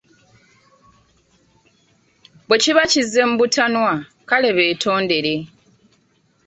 [2.47, 3.91] Bwekiba kizze mu butanwa,
[4.29, 5.35] kale beetondere.